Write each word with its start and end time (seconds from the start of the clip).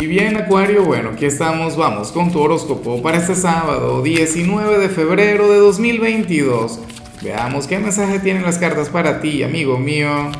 Y 0.00 0.06
bien, 0.06 0.36
Acuario, 0.36 0.84
bueno, 0.84 1.10
aquí 1.10 1.24
estamos, 1.24 1.76
vamos 1.76 2.12
con 2.12 2.30
tu 2.30 2.38
horóscopo 2.38 3.02
para 3.02 3.18
este 3.18 3.34
sábado, 3.34 4.00
19 4.00 4.78
de 4.78 4.88
febrero 4.88 5.50
de 5.50 5.58
2022. 5.58 6.78
Veamos 7.20 7.66
qué 7.66 7.80
mensaje 7.80 8.20
tienen 8.20 8.44
las 8.44 8.58
cartas 8.58 8.90
para 8.90 9.20
ti, 9.20 9.42
amigo 9.42 9.76
mío. 9.76 10.30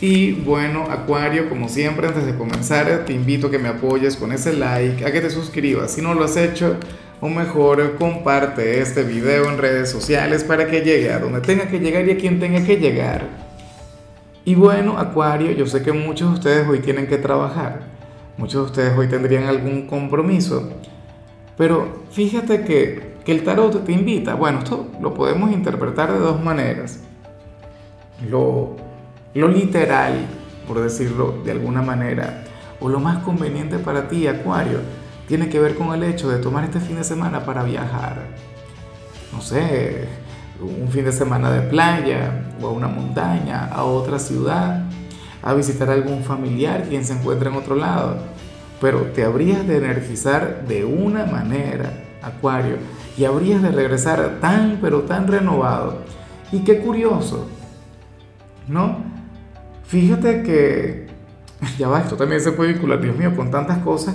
Y 0.00 0.30
bueno, 0.30 0.86
Acuario, 0.88 1.48
como 1.48 1.68
siempre, 1.68 2.06
antes 2.06 2.24
de 2.24 2.36
comenzar, 2.36 3.04
te 3.04 3.12
invito 3.12 3.48
a 3.48 3.50
que 3.50 3.58
me 3.58 3.68
apoyes 3.68 4.14
con 4.14 4.30
ese 4.30 4.52
like, 4.52 5.04
a 5.04 5.10
que 5.10 5.20
te 5.20 5.30
suscribas 5.30 5.90
si 5.90 6.00
no 6.00 6.14
lo 6.14 6.22
has 6.22 6.36
hecho, 6.36 6.76
o 7.20 7.28
mejor, 7.28 7.96
comparte 7.96 8.80
este 8.80 9.02
video 9.02 9.50
en 9.50 9.58
redes 9.58 9.90
sociales 9.90 10.44
para 10.44 10.68
que 10.68 10.82
llegue 10.82 11.12
a 11.12 11.18
donde 11.18 11.40
tenga 11.40 11.66
que 11.66 11.80
llegar 11.80 12.06
y 12.06 12.12
a 12.12 12.16
quien 12.16 12.38
tenga 12.38 12.64
que 12.64 12.76
llegar. 12.76 13.26
Y 14.44 14.54
bueno, 14.54 14.98
Acuario, 15.00 15.50
yo 15.50 15.66
sé 15.66 15.82
que 15.82 15.92
muchos 15.92 16.28
de 16.28 16.34
ustedes 16.34 16.68
hoy 16.68 16.78
tienen 16.78 17.08
que 17.08 17.18
trabajar 17.18 17.89
Muchos 18.36 18.62
de 18.62 18.66
ustedes 18.70 18.98
hoy 18.98 19.08
tendrían 19.08 19.44
algún 19.44 19.86
compromiso, 19.86 20.70
pero 21.56 22.04
fíjate 22.10 22.64
que, 22.64 23.10
el 23.26 23.44
tarot 23.44 23.84
te 23.84 23.92
invita. 23.92 24.34
Bueno, 24.34 24.58
esto 24.58 24.88
lo 25.00 25.14
podemos 25.14 25.52
interpretar 25.52 26.12
de 26.12 26.18
dos 26.18 26.42
maneras. 26.42 26.98
Lo, 28.28 28.74
lo 29.34 29.46
literal, 29.46 30.26
por 30.66 30.80
decirlo 30.80 31.40
de 31.44 31.52
alguna 31.52 31.80
manera, 31.80 32.42
o 32.80 32.88
lo 32.88 32.98
más 32.98 33.18
conveniente 33.22 33.78
para 33.78 34.08
ti, 34.08 34.26
Acuario, 34.26 34.80
tiene 35.28 35.48
que 35.48 35.60
ver 35.60 35.76
con 35.76 35.94
el 35.94 36.02
hecho 36.02 36.28
de 36.28 36.38
tomar 36.38 36.64
este 36.64 36.80
fin 36.80 36.96
de 36.96 37.04
semana 37.04 37.44
para 37.44 37.62
viajar. 37.62 38.26
No 39.32 39.40
sé, 39.40 40.08
un 40.60 40.88
fin 40.88 41.04
de 41.04 41.12
semana 41.12 41.52
de 41.52 41.60
playa 41.68 42.50
o 42.60 42.66
a 42.66 42.70
una 42.70 42.88
montaña, 42.88 43.66
a 43.66 43.84
otra 43.84 44.18
ciudad 44.18 44.89
a 45.42 45.54
visitar 45.54 45.90
algún 45.90 46.22
familiar 46.22 46.84
quien 46.88 47.04
se 47.04 47.14
encuentra 47.14 47.50
en 47.50 47.56
otro 47.56 47.76
lado, 47.76 48.18
pero 48.80 49.02
te 49.14 49.24
habrías 49.24 49.66
de 49.66 49.78
energizar 49.78 50.66
de 50.66 50.84
una 50.84 51.26
manera, 51.26 51.92
Acuario, 52.22 52.76
y 53.16 53.24
habrías 53.24 53.62
de 53.62 53.70
regresar 53.70 54.38
tan, 54.40 54.78
pero 54.80 55.02
tan 55.02 55.26
renovado. 55.26 55.98
Y 56.52 56.60
qué 56.60 56.78
curioso, 56.78 57.48
¿no? 58.68 58.98
Fíjate 59.84 60.42
que, 60.42 61.06
ya 61.78 61.88
va, 61.88 62.00
esto 62.00 62.16
también 62.16 62.40
se 62.40 62.52
puede 62.52 62.72
vincular, 62.72 63.00
Dios 63.00 63.16
mío, 63.16 63.34
con 63.34 63.50
tantas 63.50 63.78
cosas. 63.78 64.14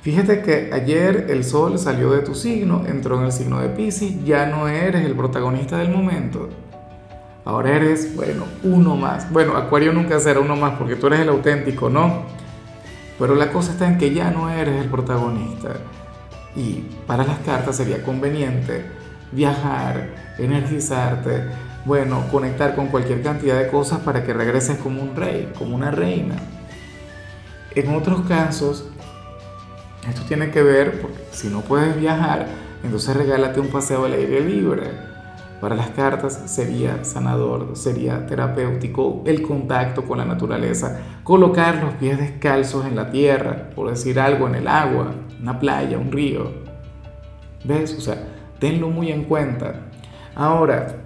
Fíjate 0.00 0.42
que 0.42 0.70
ayer 0.72 1.26
el 1.28 1.44
sol 1.44 1.78
salió 1.78 2.12
de 2.12 2.20
tu 2.20 2.34
signo, 2.34 2.84
entró 2.86 3.18
en 3.18 3.26
el 3.26 3.32
signo 3.32 3.60
de 3.60 3.68
Pisces, 3.68 4.24
ya 4.24 4.46
no 4.46 4.68
eres 4.68 5.04
el 5.04 5.14
protagonista 5.14 5.78
del 5.78 5.90
momento. 5.90 6.48
Ahora 7.48 7.76
eres, 7.76 8.14
bueno, 8.14 8.44
uno 8.62 8.94
más. 8.94 9.32
Bueno, 9.32 9.56
Acuario 9.56 9.90
nunca 9.94 10.20
será 10.20 10.38
uno 10.38 10.54
más 10.54 10.74
porque 10.74 10.96
tú 10.96 11.06
eres 11.06 11.20
el 11.20 11.30
auténtico, 11.30 11.88
¿no? 11.88 12.24
Pero 13.18 13.34
la 13.34 13.50
cosa 13.50 13.72
está 13.72 13.88
en 13.88 13.96
que 13.96 14.12
ya 14.12 14.30
no 14.30 14.50
eres 14.50 14.78
el 14.82 14.90
protagonista. 14.90 15.70
Y 16.54 16.84
para 17.06 17.24
las 17.24 17.38
cartas 17.38 17.76
sería 17.76 18.02
conveniente 18.02 18.84
viajar, 19.32 20.10
energizarte, 20.36 21.44
bueno, 21.86 22.26
conectar 22.30 22.74
con 22.74 22.88
cualquier 22.88 23.22
cantidad 23.22 23.58
de 23.58 23.68
cosas 23.68 24.00
para 24.00 24.24
que 24.24 24.34
regreses 24.34 24.76
como 24.76 25.00
un 25.00 25.16
rey, 25.16 25.50
como 25.56 25.74
una 25.74 25.90
reina. 25.90 26.34
En 27.74 27.94
otros 27.94 28.28
casos, 28.28 28.90
esto 30.06 30.20
tiene 30.28 30.50
que 30.50 30.62
ver, 30.62 31.00
porque 31.00 31.16
si 31.30 31.48
no 31.48 31.62
puedes 31.62 31.98
viajar, 31.98 32.46
entonces 32.84 33.16
regálate 33.16 33.58
un 33.58 33.68
paseo 33.68 34.04
al 34.04 34.12
aire 34.12 34.40
libre 34.42 35.07
para 35.60 35.74
las 35.74 35.90
cartas 35.90 36.40
sería 36.46 37.04
sanador, 37.04 37.76
sería 37.76 38.26
terapéutico 38.26 39.22
el 39.26 39.42
contacto 39.42 40.04
con 40.04 40.18
la 40.18 40.24
naturaleza, 40.24 41.00
colocar 41.24 41.82
los 41.82 41.94
pies 41.94 42.18
descalzos 42.18 42.86
en 42.86 42.94
la 42.94 43.10
tierra, 43.10 43.70
por 43.74 43.90
decir 43.90 44.20
algo, 44.20 44.46
en 44.46 44.54
el 44.54 44.68
agua, 44.68 45.14
una 45.42 45.58
playa, 45.58 45.98
un 45.98 46.12
río. 46.12 46.52
¿Ves? 47.64 47.96
O 47.98 48.00
sea, 48.00 48.22
tenlo 48.60 48.88
muy 48.88 49.10
en 49.10 49.24
cuenta. 49.24 49.86
Ahora, 50.36 50.96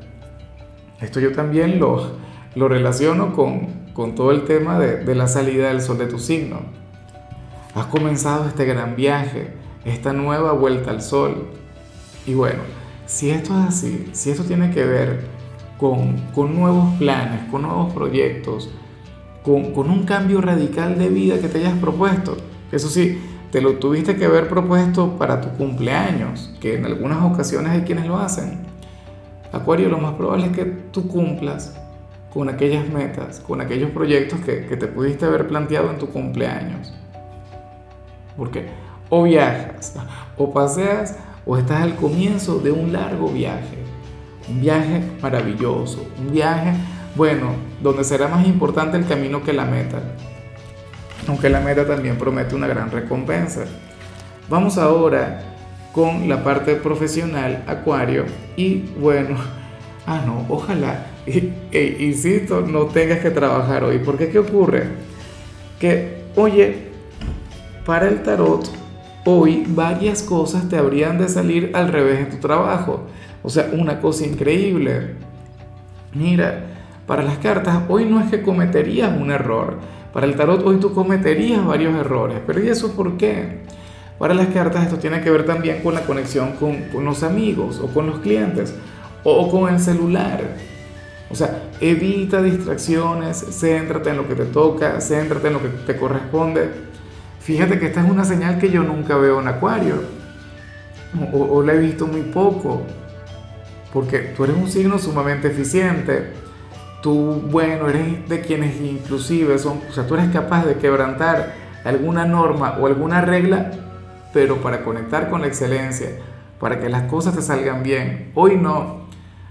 esto 1.01 1.19
yo 1.19 1.33
también 1.33 1.81
lo, 1.81 2.12
lo 2.55 2.69
relaciono 2.69 3.33
con, 3.33 3.69
con 3.95 4.15
todo 4.15 4.33
el 4.33 4.45
tema 4.45 4.79
de, 4.79 4.99
de 4.99 5.15
la 5.15 5.29
salida 5.29 5.69
del 5.69 5.81
sol 5.81 5.97
de 5.97 6.07
tu 6.07 6.19
signo. 6.19 6.61
Has 7.75 7.87
comenzado 7.87 8.47
este 8.47 8.67
gran 8.67 8.97
viaje, 8.97 9.55
esta 9.87 10.12
nueva 10.12 10.53
vuelta 10.53 10.91
al 10.91 11.01
sol. 11.01 11.47
Y 12.27 12.35
bueno, 12.35 12.61
si 13.07 13.31
esto 13.31 13.59
es 13.59 13.69
así, 13.69 14.11
si 14.13 14.31
esto 14.31 14.45
tiene 14.45 14.71
que 14.71 14.85
ver 14.85 15.25
con, 15.79 16.55
nuevos 16.55 16.95
planes, 16.99 17.49
con 17.51 17.63
nuevos 17.63 17.93
proyectos, 17.93 18.71
con, 19.43 19.73
con, 19.73 19.91
un 19.91 20.05
cambio 20.05 20.41
radical 20.41 20.99
de 20.99 21.09
vida 21.09 21.41
que 21.41 21.49
te 21.49 21.59
hayas 21.59 21.77
propuesto, 21.79 22.37
eso 22.71 22.89
sí, 22.89 23.21
te 23.51 23.61
lo 23.61 23.75
tuviste 23.75 24.17
que 24.17 24.25
haber 24.25 24.49
propuesto 24.49 25.19
para 25.19 25.41
tu 25.41 25.49
cumpleaños, 25.59 26.55
que 26.61 26.77
en 26.77 26.87
algunas 26.87 27.23
ocasiones 27.23 27.73
hay 27.73 27.83
quienes 27.83 28.07
lo 28.07 28.17
hacen. 28.17 28.61
Acuario, 29.53 29.89
lo 29.89 29.99
más 29.99 30.15
probable 30.15 30.47
es 30.47 30.53
que 30.53 30.65
tú 30.65 31.09
cumplas 31.09 31.77
con 32.33 32.49
aquellas 32.49 32.89
metas, 32.89 33.41
con 33.41 33.61
aquellos 33.61 33.91
proyectos 33.91 34.41
que, 34.41 34.65
que 34.65 34.77
te 34.77 34.87
pudiste 34.87 35.27
haber 35.27 35.49
planteado 35.49 35.91
en 35.91 35.99
tu 35.99 36.07
cumpleaños. 36.09 36.95
Porque 38.37 38.69
o 39.11 39.25
viajas, 39.25 39.95
o 40.39 40.51
paseas, 40.51 41.19
o 41.45 41.57
estás 41.57 41.83
al 41.83 41.97
comienzo 41.97 42.59
de 42.59 42.71
un 42.71 42.93
largo 42.93 43.29
viaje, 43.29 43.79
un 44.49 44.61
viaje 44.61 45.03
maravilloso, 45.21 46.07
un 46.19 46.33
viaje, 46.33 46.75
bueno, 47.15 47.55
donde 47.83 48.05
será 48.05 48.29
más 48.29 48.47
importante 48.47 48.97
el 48.97 49.07
camino 49.07 49.43
que 49.43 49.53
la 49.53 49.65
meta, 49.65 50.01
aunque 51.27 51.49
la 51.49 51.61
meta 51.61 51.87
también 51.87 52.17
promete 52.17 52.55
una 52.55 52.67
gran 52.67 52.91
recompensa. 52.91 53.65
Vamos 54.49 54.79
ahora 54.79 55.43
con 55.93 56.29
la 56.29 56.43
parte 56.43 56.75
profesional, 56.77 57.65
Acuario, 57.67 58.25
y 58.57 58.79
bueno, 58.99 59.37
ah 60.07 60.23
no, 60.25 60.47
ojalá, 60.49 61.07
e, 61.27 61.97
insisto, 62.01 62.61
no 62.63 62.87
tengas 62.87 63.21
que 63.21 63.31
trabajar 63.31 63.85
hoy, 63.85 63.99
porque 63.99 64.29
¿qué 64.31 64.39
ocurre? 64.39 64.85
Que, 65.79 66.23
oye, 66.37 66.93
para 67.85 68.09
el 68.09 68.23
tarot, 68.23 68.81
hoy 69.25 69.65
varias 69.69 70.22
cosas 70.22 70.69
te 70.69 70.77
habrían 70.77 71.19
de 71.19 71.28
salir 71.28 71.71
al 71.75 71.88
revés 71.88 72.21
en 72.21 72.31
tu 72.31 72.37
trabajo. 72.38 73.06
O 73.43 73.50
sea, 73.50 73.71
una 73.72 74.00
cosa 74.00 74.27
increíble. 74.27 75.15
Mira, 76.15 76.66
para 77.06 77.22
las 77.22 77.38
cartas, 77.38 77.82
hoy 77.88 78.05
no 78.05 78.21
es 78.21 78.31
que 78.31 78.43
cometerías 78.43 79.16
un 79.19 79.31
error. 79.31 79.78
Para 80.12 80.27
el 80.27 80.37
tarot, 80.37 80.65
hoy 80.65 80.77
tú 80.77 80.93
cometerías 80.93 81.65
varios 81.65 81.94
errores. 81.94 82.38
Pero 82.47 82.62
¿y 82.62 82.69
eso 82.69 82.93
por 82.93 83.16
qué? 83.16 83.62
Para 84.19 84.34
las 84.34 84.49
cartas, 84.49 84.84
esto 84.84 84.99
tiene 84.99 85.21
que 85.21 85.31
ver 85.31 85.44
también 85.47 85.82
con 85.82 85.94
la 85.94 86.03
conexión 86.03 86.53
con, 86.53 87.05
los 87.05 87.22
amigos 87.22 87.81
o 87.81 87.88
con 87.88 88.06
los 88.06 88.21
clientes 88.21 88.75
o, 89.25 89.50
con 89.50 89.72
el 89.72 89.81
celular. 89.81 90.41
O 91.31 91.34
sea, 91.34 91.62
evita 91.81 92.43
distracciones, 92.43 93.44
céntrate 93.59 94.11
en 94.11 94.19
lo 94.19 94.28
que 94.28 94.34
te 94.34 94.44
toca, 94.44 95.00
céntrate 95.00 95.49
en 95.49 95.55
lo 95.55 95.62
que 95.62 95.69
te 95.69 95.97
corresponde 95.97 96.92
Fíjate 97.43 97.81
que 97.81 97.87
esta 97.87 98.05
es 98.05 98.09
una 98.09 98.25
señal 98.25 98.59
que 98.59 98.71
yo 98.71 98.85
nunca 98.85 99.17
veo 99.17 99.41
en 99.41 99.49
Acuario, 99.49 99.95
o, 101.33 101.61
la 101.63 101.75
he 101.75 101.79
visto 101.79 102.07
muy 102.07 102.23
poco, 102.23 102.83
porque 103.93 104.33
tú 104.37 104.45
eres 104.45 104.57
un 104.57 104.69
signo 104.69 104.97
sumamente 104.99 105.49
eficiente, 105.49 106.35
tú, 107.03 107.43
bueno, 107.51 107.89
eres 107.89 108.29
de 108.29 108.43
quienes 108.43 108.81
inclusive 108.81 109.59
son, 109.59 109.81
o 109.91 109.93
sea, 109.93 110.07
tú 110.07 110.15
eres 110.15 110.31
capaz 110.31 110.65
de 110.65 110.77
quebrantar 110.77 111.55
alguna 111.85 112.25
norma 112.25 112.79
o 112.81 112.87
alguna 112.87 113.21
regla, 113.23 113.73
pero 114.33 114.59
para 114.59 114.85
conectar 114.85 115.29
con 115.29 115.41
la 115.41 115.49
excelencia, 115.49 116.11
para 116.61 116.79
que 116.79 116.89
las 116.89 117.11
cosas 117.11 117.35
te 117.35 117.43
salgan 117.43 117.83
bien. 117.83 118.31
Hoy 118.37 118.57
no, 118.57 119.09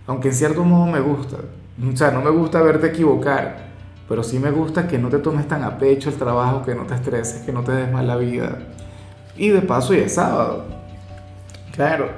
aunque 0.08 0.30
en 0.30 0.34
cierto 0.34 0.64
modo 0.64 0.90
me 0.90 1.02
gusta, 1.02 1.36
o 1.92 1.98
sea, 1.98 2.12
no 2.12 2.22
me 2.22 2.30
gusta 2.30 2.62
verte 2.62 2.88
equivocar, 2.88 3.71
pero 4.12 4.26
sí 4.26 4.40
me 4.40 4.52
gusta 4.52 4.90
que 4.90 4.98
no 4.98 5.08
te 5.08 5.20
tomes 5.20 5.48
tan 5.48 5.64
a 5.64 5.78
pecho 5.78 6.10
el 6.10 6.16
trabajo, 6.16 6.64
que 6.66 6.76
no 6.76 6.84
te 6.84 6.96
estreses, 6.96 7.44
que 7.44 7.54
no 7.54 7.64
te 7.64 7.72
des 7.72 7.90
mal 7.90 8.06
la 8.06 8.18
vida. 8.18 8.58
Y 9.38 9.48
de 9.52 9.62
paso, 9.62 9.94
ya 9.94 10.02
es 10.02 10.16
sábado. 10.16 10.66
Claro, 11.74 12.10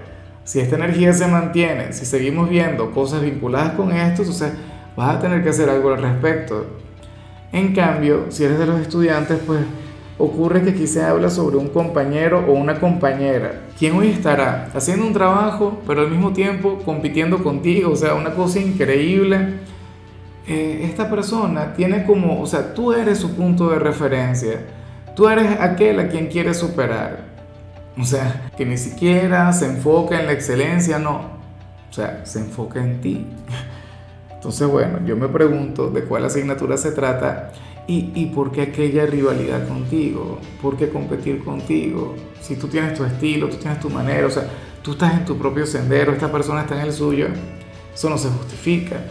si 0.44 0.60
esta 0.60 0.76
energía 0.76 1.14
se 1.14 1.28
mantiene, 1.28 1.94
si 1.94 2.08
seguimos 2.08 2.50
viendo 2.50 2.90
cosas 2.90 3.22
vinculadas 3.22 3.74
con 3.74 3.92
esto, 3.92 4.24
entonces 4.24 4.54
vas 4.98 5.18
a 5.18 5.20
tener 5.20 5.44
que 5.44 5.50
hacer 5.50 5.70
algo 5.70 5.94
al 5.94 6.02
respecto. 6.02 6.66
En 7.52 7.76
cambio, 7.76 8.26
si 8.30 8.44
eres 8.44 8.58
de 8.58 8.66
los 8.66 8.80
estudiantes, 8.80 9.38
pues 9.46 9.60
ocurre 10.18 10.64
que 10.64 10.72
aquí 10.72 10.88
se 10.88 11.04
habla 11.04 11.30
sobre 11.30 11.58
un 11.58 11.68
compañero 11.68 12.44
o 12.48 12.54
una 12.54 12.80
compañera, 12.80 13.66
quien 13.78 13.96
hoy 13.96 14.10
estará 14.10 14.72
haciendo 14.74 15.06
un 15.06 15.14
trabajo, 15.14 15.80
pero 15.86 16.02
al 16.02 16.10
mismo 16.10 16.34
tiempo 16.34 16.80
compitiendo 16.84 17.44
contigo, 17.44 17.92
o 17.92 17.96
sea, 17.96 18.16
una 18.16 18.34
cosa 18.34 18.58
increíble 18.58 19.60
eh, 20.48 20.82
esta 20.84 21.10
persona 21.10 21.74
tiene 21.74 22.06
como, 22.06 22.42
o 22.42 22.46
sea, 22.46 22.74
tú 22.74 22.94
eres 22.94 23.20
su 23.20 23.36
punto 23.36 23.70
de 23.70 23.80
referencia, 23.80 24.62
tú 25.16 25.28
eres 25.28 25.60
aquel 25.60 26.00
a 26.00 26.08
quien 26.08 26.28
quiere 26.28 26.54
superar. 26.54 27.32
O 27.98 28.04
sea, 28.04 28.50
que 28.58 28.66
ni 28.66 28.78
siquiera 28.78 29.54
se 29.54 29.68
enfoca 29.68 30.20
en 30.20 30.26
la 30.26 30.34
excelencia, 30.34 30.98
no. 30.98 31.34
O 31.90 31.94
sea, 31.94 32.26
se 32.26 32.40
enfoca 32.40 32.84
en 32.84 33.02
ti. 33.02 33.28
Entonces, 34.34 34.68
bueno, 34.68 35.00
yo 35.06 35.16
me 35.16 35.30
pregunto 35.30 35.90
de 35.90 36.04
cuál 36.04 36.26
asignatura 36.26 36.76
se 36.76 36.92
trata 36.92 37.52
¿Y, 37.86 38.12
¿Y 38.16 38.28
por 38.28 38.52
qué 38.52 38.62
aquella 38.62 39.06
rivalidad 39.06 39.68
contigo? 39.68 40.40
¿Por 40.62 40.78
qué 40.78 40.90
competir 40.90 41.44
contigo? 41.44 42.16
Si 42.42 42.56
tú 42.56 42.68
tienes 42.68 42.94
tu 42.94 43.04
estilo, 43.04 43.50
tú 43.50 43.58
tienes 43.58 43.80
tu 43.82 43.90
manera, 43.90 44.26
o 44.26 44.30
sea, 44.30 44.48
tú 44.82 44.94
estás 44.94 45.14
en 45.14 45.26
tu 45.26 45.38
propio 45.38 45.66
sendero, 45.66 46.14
esta 46.14 46.32
persona 46.32 46.62
está 46.62 46.76
en 46.76 46.88
el 46.88 46.94
suyo, 46.94 47.28
eso 47.94 48.10
no 48.10 48.18
se 48.18 48.30
justifica. 48.30 49.02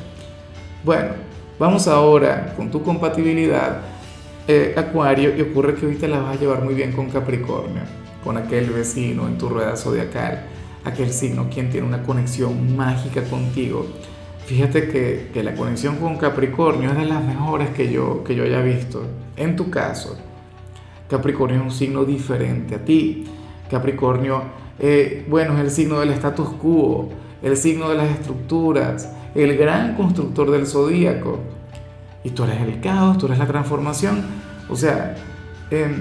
Bueno, 0.85 1.11
vamos 1.59 1.87
ahora 1.89 2.55
con 2.57 2.71
tu 2.71 2.83
compatibilidad, 2.83 3.83
eh, 4.49 4.75
Acuario, 4.77 5.37
y 5.37 5.41
ocurre 5.43 5.75
que 5.75 5.87
te 5.89 6.09
la 6.09 6.21
vas 6.21 6.37
a 6.37 6.41
llevar 6.41 6.65
muy 6.65 6.75
bien 6.75 6.93
con 6.93 7.09
Capricornio, 7.09 7.83
con 8.25 8.37
aquel 8.37 8.71
vecino 8.71 9.29
en 9.29 9.39
tu 9.39 9.49
rueda 9.49 9.77
zodiacal, 9.77 10.45
aquel 10.85 11.13
signo 11.13 11.49
quien 11.49 11.71
tiene 11.71 11.87
una 11.87 12.03
conexión 12.03 12.77
mágica 12.77 13.23
contigo 13.25 13.87
Fíjate 14.47 14.89
que, 14.89 15.31
que, 15.33 15.43
la 15.43 15.55
conexión 15.55 15.97
con 15.97 16.17
Capricornio 16.17 16.91
es 16.91 16.99
de 16.99 17.05
las 17.05 17.25
mejores 17.25 17.71
que 17.71 17.91
yo, 17.91 18.25
que 18.25 18.35
yo 18.35 18.43
haya 18.43 18.61
visto. 18.61 19.03
En 19.37 19.55
tu 19.55 19.71
caso, 19.71 20.19
Capricornio 21.09 21.61
es 21.61 21.63
un 21.63 21.71
signo 21.71 22.05
diferente 22.05 22.75
a 22.75 22.85
ti. 22.85 23.25
Capricornio, 23.71 24.43
eh, 24.81 25.25
bueno, 25.29 25.55
es 25.55 25.61
el 25.61 25.71
signo 25.71 26.01
del 26.01 26.11
status 26.11 26.49
quo, 26.61 27.09
el 27.41 27.57
signo 27.57 27.89
de 27.89 27.95
las 27.95 28.11
estructuras, 28.11 29.11
el 29.35 29.57
gran 29.57 29.95
constructor 29.95 30.51
del 30.51 30.67
zodíaco. 30.67 31.41
Y 32.25 32.31
tú 32.31 32.45
eres 32.45 32.61
el 32.61 32.81
caos, 32.81 33.19
tú 33.19 33.27
eres 33.27 33.39
la 33.39 33.47
transformación. 33.47 34.23
O 34.69 34.77
sea, 34.77 35.17
eh, 35.71 35.95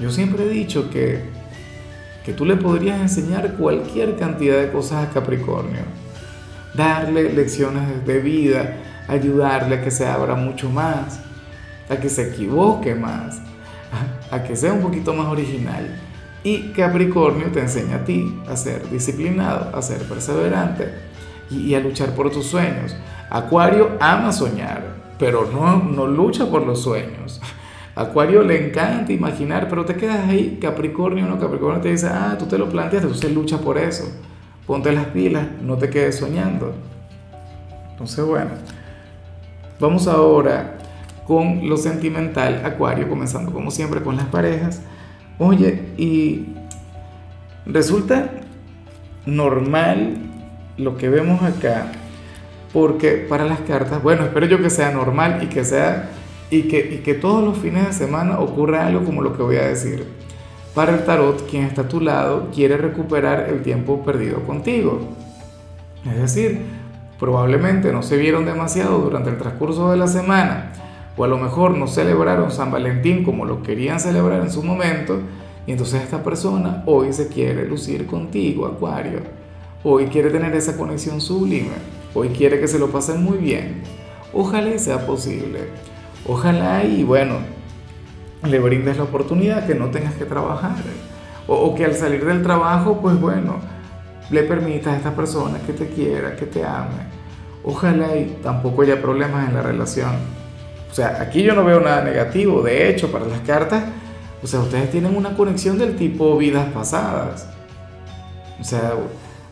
yo 0.00 0.10
siempre 0.10 0.44
he 0.44 0.48
dicho 0.48 0.90
que, 0.90 1.24
que 2.24 2.32
tú 2.32 2.44
le 2.46 2.56
podrías 2.56 3.00
enseñar 3.00 3.54
cualquier 3.54 4.16
cantidad 4.16 4.58
de 4.58 4.70
cosas 4.70 5.08
a 5.08 5.10
Capricornio 5.10 5.82
darle 6.74 7.32
lecciones 7.32 8.06
de 8.06 8.18
vida, 8.20 8.76
ayudarle 9.08 9.76
a 9.76 9.82
que 9.82 9.90
se 9.90 10.06
abra 10.06 10.34
mucho 10.34 10.70
más, 10.70 11.20
a 11.88 11.96
que 11.96 12.08
se 12.08 12.28
equivoque 12.30 12.94
más, 12.94 13.40
a 14.30 14.42
que 14.42 14.56
sea 14.56 14.72
un 14.72 14.80
poquito 14.80 15.12
más 15.12 15.26
original. 15.26 15.98
Y 16.44 16.72
Capricornio 16.72 17.48
te 17.52 17.60
enseña 17.60 17.96
a 17.96 18.04
ti 18.04 18.40
a 18.48 18.56
ser 18.56 18.88
disciplinado, 18.90 19.76
a 19.76 19.82
ser 19.82 20.02
perseverante 20.02 21.11
y, 21.52 21.74
a 21.74 21.80
luchar 21.80 22.14
por 22.14 22.30
tus 22.30 22.46
sueños. 22.46 22.96
Acuario 23.30 23.96
ama 24.00 24.32
soñar, 24.32 24.96
pero 25.18 25.48
no, 25.50 25.78
no 25.78 26.06
lucha 26.06 26.46
por 26.46 26.66
los 26.66 26.82
sueños. 26.82 27.40
Acuario 27.94 28.42
le 28.42 28.68
encanta 28.68 29.12
imaginar, 29.12 29.68
pero 29.68 29.84
te 29.84 29.94
quedas 29.94 30.28
ahí. 30.28 30.58
Capricornio 30.60 31.26
no, 31.26 31.38
Capricornio 31.38 31.80
te 31.80 31.90
dice, 31.90 32.08
ah, 32.08 32.36
tú 32.38 32.46
te 32.46 32.58
lo 32.58 32.68
planteas, 32.68 33.02
entonces 33.02 33.32
lucha 33.32 33.58
por 33.58 33.78
eso 33.78 34.04
ponte 34.66 34.92
las 34.92 35.06
pilas, 35.06 35.46
no 35.62 35.76
te 35.76 35.90
quedes 35.90 36.16
soñando. 36.16 36.72
Entonces, 37.90 38.24
bueno, 38.24 38.50
vamos 39.80 40.06
ahora 40.06 40.78
con 41.26 41.68
lo 41.68 41.76
sentimental, 41.76 42.64
Acuario, 42.64 43.08
comenzando 43.08 43.52
como 43.52 43.70
siempre 43.70 44.02
con 44.02 44.16
las 44.16 44.26
parejas. 44.26 44.82
Oye, 45.38 45.92
y 45.96 46.54
resulta 47.66 48.30
normal 49.26 50.16
lo 50.76 50.96
que 50.96 51.08
vemos 51.08 51.42
acá, 51.42 51.92
porque 52.72 53.26
para 53.28 53.44
las 53.44 53.60
cartas, 53.60 54.02
bueno, 54.02 54.24
espero 54.24 54.46
yo 54.46 54.60
que 54.62 54.70
sea 54.70 54.90
normal 54.90 55.40
y 55.42 55.46
que 55.46 55.64
sea 55.64 56.10
y 56.50 56.62
que, 56.62 56.78
y 56.78 56.98
que 56.98 57.14
todos 57.14 57.42
los 57.44 57.58
fines 57.58 57.86
de 57.86 57.92
semana 57.92 58.38
ocurra 58.38 58.86
algo 58.86 59.04
como 59.04 59.22
lo 59.22 59.36
que 59.36 59.42
voy 59.42 59.56
a 59.56 59.66
decir. 59.66 60.06
Para 60.74 60.94
el 60.94 61.04
tarot, 61.04 61.48
quien 61.50 61.64
está 61.64 61.82
a 61.82 61.88
tu 61.88 62.00
lado 62.00 62.48
quiere 62.54 62.76
recuperar 62.76 63.48
el 63.50 63.62
tiempo 63.62 64.02
perdido 64.02 64.40
contigo. 64.40 65.00
Es 66.06 66.16
decir, 66.16 66.62
probablemente 67.18 67.92
no 67.92 68.02
se 68.02 68.16
vieron 68.16 68.46
demasiado 68.46 68.98
durante 68.98 69.30
el 69.30 69.38
transcurso 69.38 69.90
de 69.90 69.96
la 69.96 70.06
semana, 70.06 70.72
o 71.16 71.24
a 71.24 71.28
lo 71.28 71.36
mejor 71.36 71.76
no 71.76 71.86
celebraron 71.86 72.50
San 72.50 72.70
Valentín 72.70 73.22
como 73.22 73.44
lo 73.44 73.62
querían 73.62 74.00
celebrar 74.00 74.40
en 74.40 74.50
su 74.50 74.62
momento, 74.62 75.20
y 75.66 75.72
entonces 75.72 76.02
esta 76.02 76.22
persona 76.22 76.82
hoy 76.86 77.12
se 77.12 77.28
quiere 77.28 77.66
lucir 77.66 78.06
contigo, 78.06 78.66
Acuario. 78.66 79.41
Hoy 79.84 80.06
quiere 80.06 80.30
tener 80.30 80.54
esa 80.54 80.76
conexión 80.76 81.20
sublime, 81.20 81.72
hoy 82.14 82.28
quiere 82.28 82.60
que 82.60 82.68
se 82.68 82.78
lo 82.78 82.90
pasen 82.92 83.24
muy 83.24 83.38
bien. 83.38 83.82
Ojalá 84.32 84.78
sea 84.78 85.04
posible. 85.04 85.70
Ojalá 86.24 86.84
y 86.84 87.02
bueno, 87.02 87.38
le 88.44 88.60
brindes 88.60 88.96
la 88.96 89.02
oportunidad 89.02 89.66
que 89.66 89.74
no 89.74 89.90
tengas 89.90 90.14
que 90.14 90.24
trabajar. 90.24 90.76
O, 91.48 91.74
que 91.74 91.84
al 91.84 91.96
salir 91.96 92.24
del 92.24 92.42
trabajo, 92.44 93.00
pues 93.02 93.20
bueno, 93.20 93.56
le 94.30 94.44
permitas 94.44 94.94
a 94.94 94.96
esta 94.98 95.16
persona 95.16 95.58
que 95.66 95.72
te 95.72 95.88
quiera, 95.88 96.36
que 96.36 96.46
te 96.46 96.64
ame. 96.64 97.10
Ojalá 97.64 98.16
y 98.16 98.38
tampoco 98.40 98.82
haya 98.82 99.02
problemas 99.02 99.48
en 99.48 99.54
la 99.54 99.62
relación. 99.62 100.12
O 100.90 100.94
sea, 100.94 101.20
aquí 101.20 101.42
yo 101.42 101.56
no 101.56 101.64
veo 101.64 101.80
nada 101.80 102.04
negativo. 102.04 102.62
De 102.62 102.88
hecho, 102.88 103.10
para 103.10 103.26
las 103.26 103.40
cartas, 103.40 103.82
o 104.42 104.46
sea, 104.46 104.60
ustedes 104.60 104.92
tienen 104.92 105.16
una 105.16 105.36
conexión 105.36 105.76
del 105.76 105.96
tipo 105.96 106.36
vidas 106.38 106.66
pasadas. 106.72 107.48
O 108.60 108.64
sea, 108.64 108.94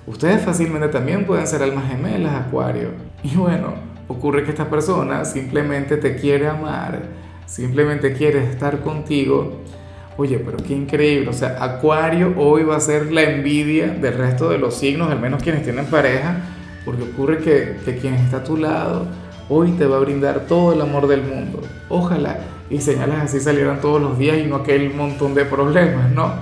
ustedes 0.06 0.42
fácilmente 0.42 0.88
también 0.88 1.26
pueden 1.26 1.46
ser 1.46 1.62
almas 1.62 1.88
gemelas, 1.88 2.34
Acuario. 2.34 2.90
Y 3.22 3.36
bueno, 3.36 3.74
ocurre 4.08 4.44
que 4.44 4.50
esta 4.50 4.68
persona 4.68 5.24
simplemente 5.24 5.96
te 5.96 6.16
quiere 6.16 6.48
amar 6.48 7.20
simplemente 7.50 8.12
quiere 8.12 8.44
estar 8.44 8.80
contigo, 8.80 9.56
oye, 10.16 10.38
pero 10.38 10.56
qué 10.58 10.72
increíble, 10.72 11.28
o 11.28 11.32
sea, 11.32 11.56
Acuario 11.60 12.32
hoy 12.36 12.62
va 12.62 12.76
a 12.76 12.80
ser 12.80 13.10
la 13.10 13.22
envidia 13.22 13.88
del 13.88 14.14
resto 14.14 14.50
de 14.50 14.58
los 14.58 14.74
signos, 14.74 15.10
al 15.10 15.18
menos 15.18 15.42
quienes 15.42 15.64
tienen 15.64 15.86
pareja, 15.86 16.36
porque 16.84 17.02
ocurre 17.02 17.38
que, 17.38 17.76
que 17.84 17.96
quien 17.96 18.14
está 18.14 18.38
a 18.38 18.44
tu 18.44 18.56
lado 18.56 19.06
hoy 19.48 19.72
te 19.72 19.84
va 19.84 19.96
a 19.96 20.00
brindar 20.00 20.46
todo 20.46 20.72
el 20.72 20.80
amor 20.80 21.08
del 21.08 21.22
mundo. 21.22 21.60
Ojalá 21.88 22.38
y 22.70 22.80
señales 22.80 23.18
así 23.18 23.40
salieran 23.40 23.80
todos 23.80 24.00
los 24.00 24.16
días 24.16 24.38
y 24.38 24.44
no 24.44 24.56
aquel 24.56 24.94
montón 24.94 25.34
de 25.34 25.44
problemas, 25.44 26.08
¿no? 26.12 26.32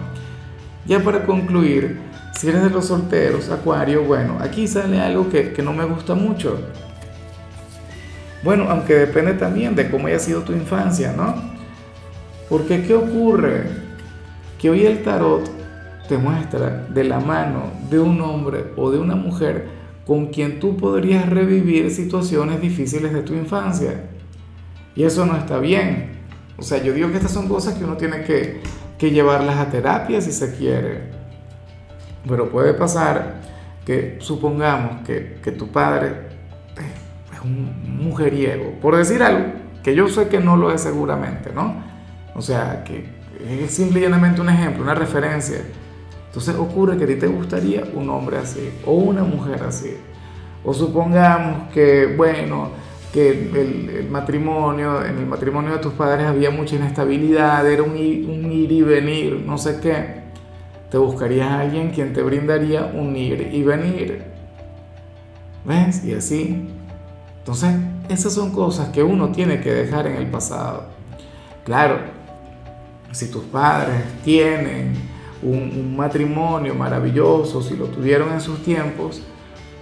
Ya 0.85 1.01
para 1.01 1.25
concluir, 1.25 1.99
si 2.39 2.49
eres 2.49 2.63
de 2.63 2.71
los 2.71 2.85
solteros, 2.85 3.51
Acuario, 3.51 4.05
bueno, 4.05 4.39
aquí 4.41 4.69
sale 4.69 5.01
algo 5.01 5.29
que, 5.29 5.53
que 5.53 5.61
no 5.61 5.73
me 5.73 5.85
gusta 5.85 6.15
mucho. 6.15 6.57
Bueno, 8.45 8.67
aunque 8.69 8.95
depende 8.95 9.33
también 9.33 9.75
de 9.75 9.91
cómo 9.91 10.07
haya 10.07 10.21
sido 10.21 10.43
tu 10.43 10.53
infancia, 10.53 11.13
¿no? 11.17 11.35
Porque 12.49 12.85
¿qué 12.85 12.95
ocurre? 12.95 13.65
Que 14.57 14.71
hoy 14.71 14.87
el 14.87 15.03
tarot 15.03 15.51
te 16.09 16.17
muestra 16.17 16.87
de 16.89 17.03
la 17.03 17.19
mano 17.19 17.73
de 17.91 17.99
un 17.99 18.21
hombre 18.21 18.67
o 18.77 18.93
de 18.93 19.01
una 19.01 19.17
mujer 19.17 19.67
con 20.07 20.27
quien 20.27 20.61
tú 20.61 20.77
podrías 20.77 21.29
revivir 21.29 21.91
situaciones 21.91 22.61
difíciles 22.61 23.13
de 23.13 23.23
tu 23.23 23.35
infancia. 23.35 24.11
Y 24.95 25.03
eso 25.03 25.27
no 25.27 25.37
está 25.37 25.59
bien. 25.59 26.13
O 26.57 26.63
sea, 26.63 26.81
yo 26.81 26.93
digo 26.93 27.11
que 27.11 27.17
estas 27.17 27.33
son 27.33 27.49
cosas 27.49 27.75
que 27.75 27.83
uno 27.83 27.97
tiene 27.97 28.23
que, 28.23 28.61
que 28.97 29.11
llevarlas 29.11 29.57
a 29.57 29.71
terapia 29.71 30.21
si 30.21 30.31
se 30.31 30.55
quiere. 30.55 31.18
Pero 32.29 32.51
puede 32.51 32.75
pasar 32.75 33.37
que 33.85 34.19
supongamos 34.21 35.07
que, 35.07 35.39
que 35.43 35.53
tu 35.53 35.69
padre 35.69 36.29
un 37.45 38.05
mujeriego, 38.05 38.73
por 38.81 38.97
decir 38.97 39.23
algo, 39.23 39.53
que 39.83 39.95
yo 39.95 40.09
sé 40.09 40.29
que 40.29 40.41
no 40.41 40.57
lo 40.57 40.73
es 40.73 40.81
seguramente, 40.81 41.51
¿no? 41.55 41.83
O 42.35 42.43
sea, 42.43 42.85
que 42.85 43.05
es 43.63 43.71
simple 43.71 44.01
y 44.01 44.03
llanamente 44.03 44.41
un 44.41 44.49
ejemplo, 44.49 44.83
una 44.83 44.95
referencia. 44.95 45.59
Entonces 46.27 46.55
ocurre 46.57 46.97
que 46.97 47.05
a 47.05 47.07
ti 47.07 47.17
te 47.17 47.27
gustaría 47.27 47.85
un 47.95 48.11
hombre 48.11 48.39
así 48.39 48.71
o 48.85 48.93
una 48.93 49.23
mujer 49.23 49.63
así. 49.63 49.97
O 50.65 50.75
supongamos 50.75 51.71
que, 51.73 52.15
bueno, 52.17 52.71
que 53.13 53.31
el, 53.31 54.09
matrimonio, 54.11 55.05
en 55.05 55.19
el 55.19 55.27
matrimonio 55.27 55.73
de 55.73 55.79
tus 55.79 55.95
padres 55.95 56.27
había 56.27 56.51
mucha 56.51 56.77
inestabilidad, 56.77 57.67
era 57.69 57.83
un, 57.83 57.93
un 57.93 58.53
ir 58.53 58.71
y 58.71 58.83
venir, 58.83 59.43
no 59.47 59.57
sé 59.57 59.81
qué. 59.81 60.18
Te 60.91 60.99
buscarías 60.99 61.49
a 61.49 61.61
alguien 61.61 61.91
quien 61.91 62.13
te 62.13 62.23
brindaría 62.23 62.87
un 62.87 63.15
ir 63.17 63.51
y 63.53 63.63
venir. 63.63 64.25
¿Ves? 65.65 66.05
Y 66.05 66.15
así 66.15 66.69
entonces, 67.49 67.77
esas 68.11 68.35
son 68.35 68.53
cosas 68.53 68.91
que 68.91 69.03
uno 69.03 69.33
tiene 69.33 69.59
que 69.63 69.73
dejar 69.73 70.07
en 70.07 70.17
el 70.17 70.27
pasado. 70.27 70.83
Claro, 71.65 71.97
si 73.11 73.31
tus 73.31 73.45
padres 73.45 74.03
tienen 74.23 74.93
un, 75.41 75.97
matrimonio 75.97 76.75
maravilloso, 76.75 77.63
si 77.63 77.75
lo 77.75 77.87
tuvieron 77.87 78.35
en 78.35 78.43
sus 78.43 78.63
tiempos, 78.63 79.23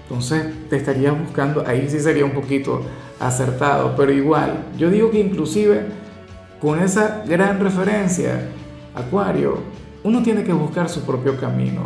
entonces 0.04 0.46
te 0.70 0.76
estarías 0.76 1.18
buscando, 1.18 1.64
ahí 1.66 1.88
sí 1.88 1.98
sería 1.98 2.24
un 2.24 2.30
poquito 2.30 2.82
acertado, 3.18 3.96
pero 3.96 4.12
igual, 4.12 4.66
yo 4.78 4.88
digo 4.88 5.10
que 5.10 5.18
inclusive 5.18 5.86
con 6.60 6.78
esa 6.78 7.24
gran 7.26 7.58
referencia, 7.58 8.48
Acuario, 8.94 9.58
uno 10.06 10.22
tiene 10.22 10.44
que 10.44 10.52
buscar 10.52 10.88
su 10.88 11.02
propio 11.04 11.36
camino. 11.36 11.82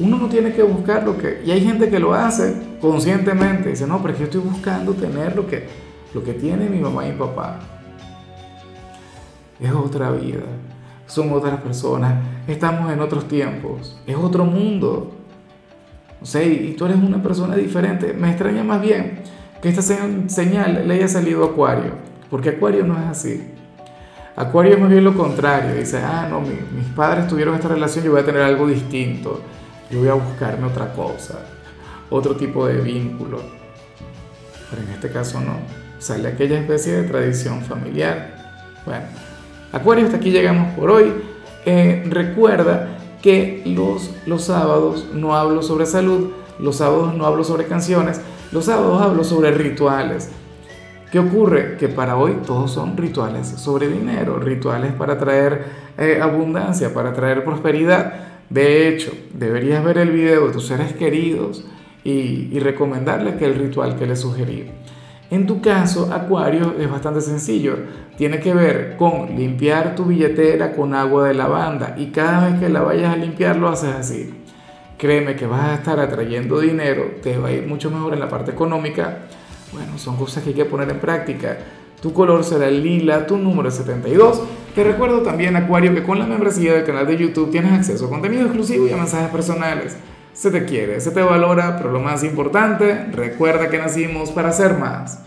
Uno 0.00 0.18
no 0.18 0.28
tiene 0.28 0.52
que 0.52 0.64
buscar 0.64 1.04
lo 1.04 1.16
que... 1.16 1.40
Y 1.46 1.52
hay 1.52 1.60
gente 1.60 1.88
que 1.88 2.00
lo 2.00 2.12
hace 2.12 2.52
conscientemente. 2.80 3.68
Dice, 3.68 3.86
no, 3.86 4.02
pero 4.02 4.18
yo 4.18 4.24
estoy 4.24 4.40
buscando 4.40 4.92
tener 4.92 5.36
lo 5.36 5.46
que, 5.46 5.68
lo 6.12 6.24
que 6.24 6.32
tiene 6.32 6.68
mi 6.68 6.80
mamá 6.80 7.06
y 7.06 7.12
mi 7.12 7.18
papá. 7.18 7.60
Es 9.60 9.70
otra 9.70 10.10
vida. 10.10 10.42
Son 11.06 11.30
otras 11.32 11.60
personas. 11.60 12.24
Estamos 12.48 12.92
en 12.92 12.98
otros 12.98 13.28
tiempos. 13.28 14.00
Es 14.04 14.16
otro 14.16 14.44
mundo. 14.44 15.12
O 16.20 16.26
sea, 16.26 16.42
y 16.42 16.74
tú 16.76 16.86
eres 16.86 16.96
una 16.96 17.22
persona 17.22 17.54
diferente. 17.54 18.14
Me 18.14 18.30
extraña 18.30 18.64
más 18.64 18.82
bien 18.82 19.20
que 19.62 19.68
esta 19.68 19.82
señal 19.82 20.88
le 20.88 20.94
haya 20.94 21.06
salido 21.06 21.44
Acuario. 21.44 21.92
porque 22.28 22.48
Acuario 22.48 22.84
no 22.84 22.94
es 22.98 23.06
así. 23.06 23.44
Acuario 24.36 24.74
es 24.74 24.80
más 24.80 24.90
bien 24.90 25.04
lo 25.04 25.14
contrario, 25.14 25.74
dice, 25.76 25.98
ah, 25.98 26.26
no, 26.28 26.40
mis 26.40 26.86
padres 26.96 27.28
tuvieron 27.28 27.54
esta 27.54 27.68
relación, 27.68 28.04
yo 28.04 28.10
voy 28.10 28.20
a 28.20 28.24
tener 28.24 28.42
algo 28.42 28.66
distinto, 28.66 29.40
yo 29.90 30.00
voy 30.00 30.08
a 30.08 30.14
buscarme 30.14 30.66
otra 30.66 30.92
cosa, 30.92 31.38
otro 32.10 32.34
tipo 32.34 32.66
de 32.66 32.80
vínculo. 32.80 33.40
Pero 34.70 34.82
en 34.82 34.88
este 34.88 35.10
caso 35.10 35.40
no, 35.40 35.58
sale 36.00 36.28
aquella 36.28 36.58
especie 36.58 36.94
de 36.94 37.02
tradición 37.04 37.62
familiar. 37.62 38.58
Bueno, 38.84 39.04
Acuario, 39.72 40.04
hasta 40.04 40.16
aquí 40.16 40.32
llegamos 40.32 40.74
por 40.74 40.90
hoy. 40.90 41.12
Eh, 41.64 42.04
recuerda 42.08 42.88
que 43.22 43.62
los, 43.64 44.10
los 44.26 44.44
sábados 44.44 45.06
no 45.14 45.36
hablo 45.36 45.62
sobre 45.62 45.86
salud, 45.86 46.30
los 46.58 46.76
sábados 46.76 47.14
no 47.14 47.24
hablo 47.24 47.44
sobre 47.44 47.66
canciones, 47.66 48.20
los 48.50 48.64
sábados 48.64 49.00
hablo 49.00 49.22
sobre 49.22 49.52
rituales. 49.52 50.30
¿Qué 51.14 51.20
ocurre? 51.20 51.76
Que 51.76 51.86
para 51.86 52.16
hoy 52.16 52.38
todos 52.44 52.72
son 52.72 52.96
rituales 52.96 53.46
sobre 53.46 53.86
dinero, 53.86 54.40
rituales 54.40 54.92
para 54.94 55.16
traer 55.16 55.64
eh, 55.96 56.18
abundancia, 56.20 56.92
para 56.92 57.12
traer 57.12 57.44
prosperidad. 57.44 58.14
De 58.50 58.88
hecho, 58.88 59.12
deberías 59.32 59.84
ver 59.84 59.98
el 59.98 60.10
video 60.10 60.48
de 60.48 60.52
tus 60.52 60.66
seres 60.66 60.92
queridos 60.92 61.64
y, 62.02 62.48
y 62.50 62.58
recomendarles 62.58 63.36
que 63.36 63.44
el 63.44 63.54
ritual 63.54 63.96
que 63.96 64.08
les 64.08 64.22
sugerí. 64.22 64.72
En 65.30 65.46
tu 65.46 65.60
caso, 65.60 66.12
Acuario, 66.12 66.74
es 66.80 66.90
bastante 66.90 67.20
sencillo. 67.20 67.76
Tiene 68.16 68.40
que 68.40 68.52
ver 68.52 68.96
con 68.96 69.36
limpiar 69.36 69.94
tu 69.94 70.06
billetera 70.06 70.72
con 70.72 70.94
agua 70.94 71.28
de 71.28 71.34
lavanda 71.34 71.94
y 71.96 72.06
cada 72.06 72.48
vez 72.48 72.58
que 72.58 72.68
la 72.68 72.82
vayas 72.82 73.14
a 73.14 73.16
limpiar 73.16 73.54
lo 73.54 73.68
haces 73.68 73.94
así. 73.94 74.34
Créeme 74.98 75.36
que 75.36 75.46
vas 75.46 75.62
a 75.62 75.74
estar 75.74 76.00
atrayendo 76.00 76.58
dinero, 76.58 77.04
te 77.22 77.38
va 77.38 77.50
a 77.50 77.52
ir 77.52 77.68
mucho 77.68 77.88
mejor 77.88 78.14
en 78.14 78.18
la 78.18 78.28
parte 78.28 78.50
económica 78.50 79.28
bueno, 79.74 79.98
son 79.98 80.16
cosas 80.16 80.42
que 80.42 80.50
hay 80.50 80.54
que 80.54 80.64
poner 80.64 80.88
en 80.88 81.00
práctica. 81.00 81.58
Tu 82.00 82.12
color 82.12 82.44
será 82.44 82.68
el 82.68 82.82
lila, 82.82 83.26
tu 83.26 83.36
número 83.36 83.68
es 83.68 83.74
72. 83.74 84.42
Te 84.74 84.84
recuerdo 84.84 85.22
también, 85.22 85.56
Acuario, 85.56 85.94
que 85.94 86.02
con 86.02 86.18
la 86.18 86.26
membresía 86.26 86.74
del 86.74 86.84
canal 86.84 87.06
de 87.06 87.16
YouTube 87.16 87.50
tienes 87.50 87.72
acceso 87.72 88.06
a 88.06 88.08
contenido 88.08 88.42
exclusivo 88.42 88.86
y 88.86 88.92
a 88.92 88.96
mensajes 88.96 89.30
personales. 89.30 89.96
Se 90.32 90.50
te 90.50 90.64
quiere, 90.64 91.00
se 91.00 91.10
te 91.10 91.22
valora, 91.22 91.76
pero 91.76 91.92
lo 91.92 92.00
más 92.00 92.24
importante, 92.24 93.06
recuerda 93.12 93.68
que 93.70 93.78
nacimos 93.78 94.30
para 94.30 94.52
ser 94.52 94.78
más. 94.78 95.20